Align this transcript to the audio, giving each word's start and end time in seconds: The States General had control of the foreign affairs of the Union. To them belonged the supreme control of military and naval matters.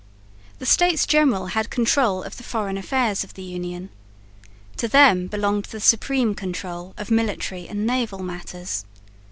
The 0.57 0.65
States 0.65 1.05
General 1.05 1.45
had 1.53 1.69
control 1.69 2.23
of 2.23 2.37
the 2.37 2.41
foreign 2.43 2.75
affairs 2.75 3.23
of 3.23 3.35
the 3.35 3.43
Union. 3.43 3.91
To 4.77 4.87
them 4.87 5.27
belonged 5.27 5.65
the 5.65 5.79
supreme 5.79 6.33
control 6.33 6.95
of 6.97 7.11
military 7.11 7.67
and 7.67 7.85
naval 7.85 8.23
matters. 8.23 8.83